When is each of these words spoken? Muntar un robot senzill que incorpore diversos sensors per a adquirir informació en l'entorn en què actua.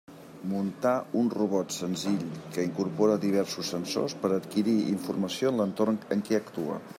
Muntar 0.51 0.93
un 1.19 1.27
robot 1.33 1.75
senzill 1.75 2.23
que 2.55 2.65
incorpore 2.69 3.19
diversos 3.27 3.69
sensors 3.75 4.17
per 4.25 4.33
a 4.33 4.41
adquirir 4.43 4.75
informació 4.97 5.53
en 5.53 5.63
l'entorn 5.63 6.05
en 6.19 6.25
què 6.31 6.41
actua. 6.45 6.81